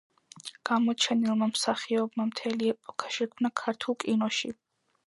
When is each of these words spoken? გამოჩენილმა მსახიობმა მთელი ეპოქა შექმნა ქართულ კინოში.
გამოჩენილმა 0.69 1.49
მსახიობმა 1.51 2.27
მთელი 2.31 2.73
ეპოქა 2.75 3.13
შექმნა 3.19 3.57
ქართულ 3.65 4.03
კინოში. 4.07 4.57